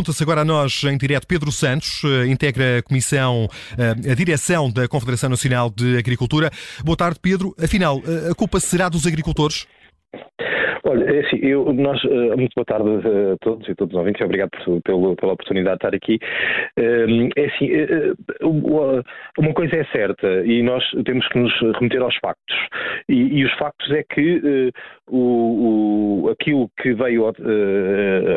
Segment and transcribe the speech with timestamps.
[0.00, 3.46] Junta-se agora a nós em direto Pedro Santos, integra a Comissão,
[3.78, 6.48] a direção da Confederação Nacional de Agricultura.
[6.82, 7.54] Boa tarde, Pedro.
[7.62, 7.98] Afinal,
[8.30, 9.66] a culpa será dos agricultores?
[10.84, 12.02] Olha, é assim, eu, nós,
[12.36, 15.78] muito boa tarde a todos e a todos os ouvintes, obrigado por, pelo, pela oportunidade
[15.78, 16.18] de estar aqui.
[17.36, 17.68] É assim,
[19.38, 22.56] uma coisa é certa e nós temos que nos remeter aos factos.
[23.08, 24.72] E, e os factos é que
[25.06, 26.09] o, o,
[26.40, 27.34] aquilo que veio ao,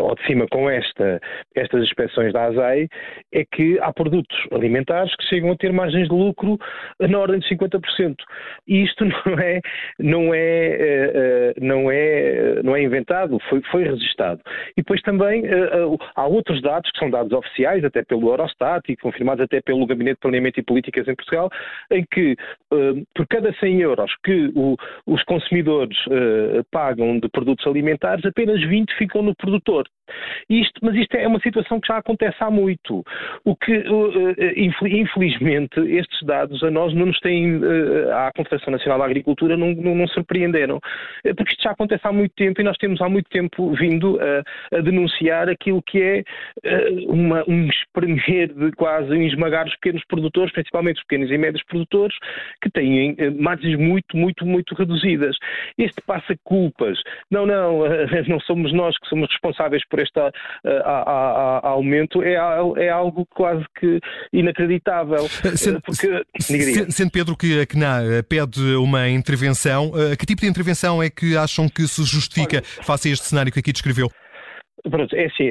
[0.08, 1.22] ao, de cima com esta,
[1.56, 2.88] estas inspeções da ASAI
[3.32, 6.58] é que há produtos alimentares que chegam a ter margens de lucro
[7.00, 8.16] na ordem de 50%.
[8.68, 9.62] E isto não é,
[10.00, 14.42] não é, não é não é inventado, foi, foi registado.
[14.72, 18.92] E depois também uh, uh, há outros dados que são dados oficiais, até pelo Eurostat
[18.92, 21.50] e confirmados até pelo Gabinete de Planeamento e Políticas em Portugal,
[21.92, 22.34] em que
[22.72, 24.76] uh, por cada 100 euros que o,
[25.06, 25.98] os consumidores
[26.72, 27.93] pagam de produtos alimentares,
[28.26, 29.86] apenas 20 ficam no produtor.
[30.50, 33.04] Isto, mas isto é uma situação que já acontece há muito.
[33.44, 33.84] O que,
[34.48, 37.60] infelizmente, estes dados a nós não nos têm,
[38.14, 40.80] à Confederação Nacional da Agricultura, não, não, não surpreenderam.
[41.36, 44.78] Porque isto já acontece há muito tempo e nós temos há muito tempo vindo a,
[44.78, 46.24] a denunciar aquilo que é
[47.08, 51.64] uma, um espremer de quase um esmagar os pequenos produtores, principalmente os pequenos e médios
[51.64, 52.16] produtores,
[52.62, 55.36] que têm margens muito, muito, muito reduzidas.
[55.78, 57.00] Este passa culpas.
[57.30, 57.84] Não, não,
[58.28, 60.20] não somos nós que somos responsáveis por este
[61.64, 62.34] aumento, é,
[62.78, 64.00] é algo quase que
[64.32, 65.28] inacreditável.
[65.56, 66.24] Sendo, porque,
[66.90, 71.68] sendo Pedro que a CNA pede uma intervenção, que tipo de intervenção é que acham
[71.68, 74.10] que se justifica Olha, face a este cenário que aqui descreveu?
[74.90, 75.50] Pronto, é assim,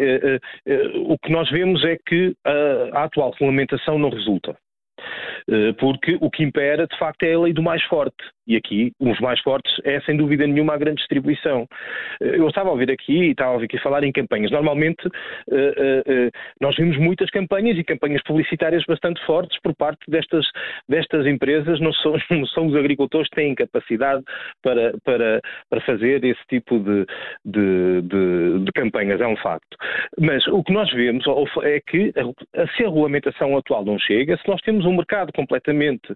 [1.06, 2.34] o que nós vemos é que
[2.94, 4.54] a atual regulamentação não resulta.
[5.78, 8.16] Porque o que impera, de facto, é a lei do mais forte.
[8.46, 11.66] E aqui, os mais fortes é sem dúvida nenhuma a grande distribuição.
[12.20, 14.50] Eh, eu estava a ouvir aqui e estava a ouvir aqui falar em campanhas.
[14.50, 20.44] Normalmente uh, uh, nós vimos muitas campanhas e campanhas publicitárias bastante fortes por parte destas,
[20.88, 21.78] destas empresas.
[21.78, 24.24] Não são, não são os agricultores que têm capacidade
[24.60, 27.06] para, para, para fazer esse tipo de,
[27.44, 29.76] de, de, de campanhas, é um facto.
[30.18, 31.24] Mas o que nós vemos
[31.62, 32.12] é que
[32.76, 36.12] se a regulamentação atual não chega, se nós temos um mercado completamente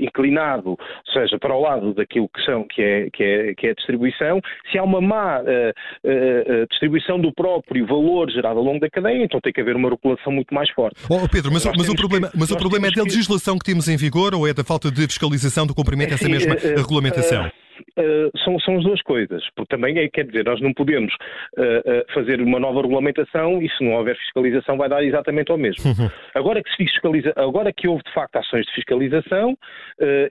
[0.00, 3.66] inclinado, ou seja, seja, para o lado daquilo que, são, que, é, que, é, que
[3.66, 4.40] é a distribuição,
[4.70, 9.24] se há uma má uh, uh, distribuição do próprio valor gerado ao longo da cadeia,
[9.24, 10.96] então tem que haver uma regulação muito mais forte.
[11.08, 13.96] Oh, Pedro, mas, mas o problema, mas o problema é da legislação que temos em
[13.96, 17.50] vigor ou é da falta de fiscalização do cumprimento dessa mesma regulamentação?
[17.98, 22.12] Uh, são, são as duas coisas, porque também é, quer dizer, nós não podemos uh,
[22.14, 25.84] fazer uma nova regulamentação e se não houver fiscalização vai dar exatamente ao mesmo.
[25.84, 26.10] Uhum.
[26.34, 29.56] Agora que se fiscaliza, agora que houve de facto ações de fiscalização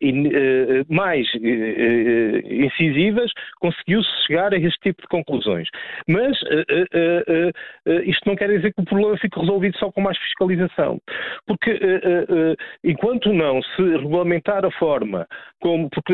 [0.02, 1.28] e, mais
[2.46, 5.68] incisivas, conseguiu-se chegar a este tipo de conclusões.
[6.08, 6.38] Mas
[8.06, 11.00] isto não quer dizer que o problema fique resolvido só com mais fiscalização,
[11.46, 11.80] porque
[12.84, 15.28] enquanto não se regulamentar a forma
[15.60, 16.14] como, porque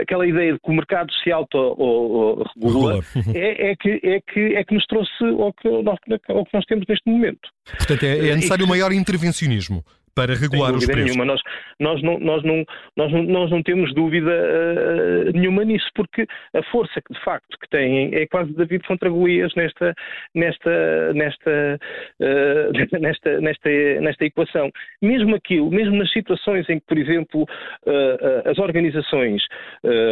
[0.00, 3.00] aquela ideia ideia de que o mercado se auto-regula
[3.34, 5.98] é, é, que, é, que, é que nos trouxe ao que, nós,
[6.28, 7.48] ao que nós temos neste momento.
[7.76, 9.84] Portanto, é, é necessário maior intervencionismo
[10.14, 11.04] para regular os preços.
[11.04, 11.24] Nenhuma.
[11.24, 11.40] Nós,
[11.78, 12.64] nós, não, nós, não,
[12.96, 17.56] nós, não, nós não temos dúvida uh, nenhuma nisso, porque a força que de facto
[17.58, 19.94] que têm é quase David contra Golias nesta,
[20.34, 21.78] nesta, nesta,
[22.20, 23.70] uh, nesta, nesta,
[24.00, 24.70] nesta equação.
[25.02, 29.42] Mesmo aquilo, mesmo nas situações em que, por exemplo, uh, as organizações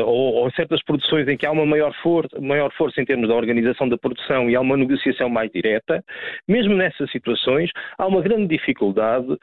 [0.04, 3.34] ou, ou, certas produções em que há uma maior, for maior força em termos da
[3.34, 6.02] organização da produção e há uma negociação mais direta,
[6.46, 9.36] mesmo nessas situações há uma grande dificuldade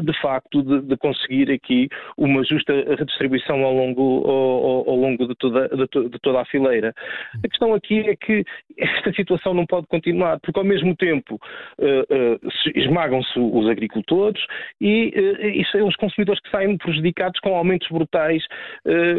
[0.00, 5.34] de facto, de, de, conseguir aqui uma justa redistribuição ao longo, ao, ao longo de,
[5.36, 6.94] toda, de, de, toda a fileira.
[7.42, 8.44] A questão aqui é que
[8.80, 11.34] esta situação não pode continuar, porque ao mesmo tempo
[11.78, 14.42] uh, uh, esmagam-se os agricultores
[14.80, 18.42] e, uh, e são os consumidores que saem prejudicados com aumentos brutais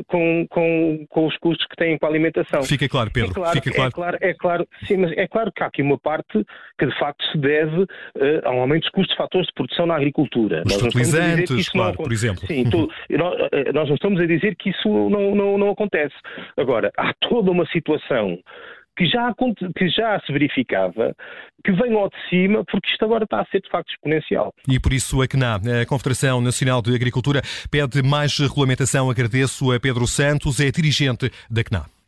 [0.07, 2.63] com, com, com os custos que têm com a alimentação.
[2.63, 3.31] Fica claro, Pedro.
[3.31, 3.87] É claro, Fica claro.
[3.87, 6.45] É claro, é claro, sim, mas é claro que há aqui uma parte
[6.77, 7.85] que de facto se deve
[8.43, 10.63] a um aumento dos custos de fatores de produção na agricultura.
[10.65, 12.45] Os fertilizantes, claro, não, por exemplo.
[12.47, 12.89] Sim, tu,
[13.73, 16.15] nós não estamos a dizer que isso não, não, não acontece.
[16.57, 18.39] Agora, há toda uma situação
[18.97, 19.33] que já,
[19.77, 21.15] que já se verificava,
[21.63, 24.53] que vem ao de cima, porque isto agora está a ser de facto exponencial.
[24.67, 29.09] E por isso a CNA, a Confederação Nacional de Agricultura, pede mais regulamentação.
[29.09, 32.00] Agradeço a Pedro Santos, é dirigente da CNA.